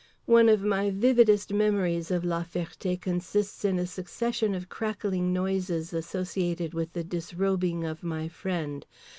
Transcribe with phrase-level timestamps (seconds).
[0.25, 5.93] One of my vividest memories of La Ferté consists in a succession of crackling noises
[5.93, 8.83] associated with the disrobing of my friend.